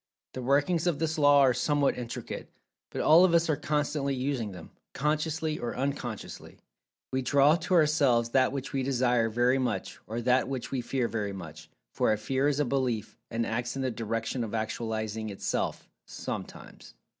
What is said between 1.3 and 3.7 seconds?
are somewhat intricate, but all of us are